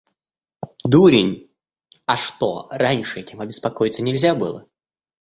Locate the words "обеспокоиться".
3.39-4.01